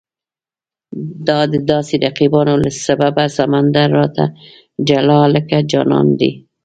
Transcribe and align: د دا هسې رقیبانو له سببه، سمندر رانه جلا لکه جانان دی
د 1.27 1.29
دا 1.69 1.77
هسې 1.83 1.95
رقیبانو 2.05 2.53
له 2.63 2.69
سببه، 2.85 3.25
سمندر 3.37 3.87
رانه 3.97 4.25
جلا 4.87 5.19
لکه 5.35 5.57
جانان 5.71 6.07
دی 6.19 6.31